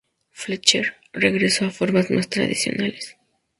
[0.31, 3.17] Fletcher regresó a formas más tradicionales.